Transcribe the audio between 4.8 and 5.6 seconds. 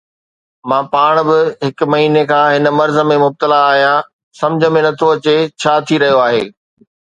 نٿو اچي ته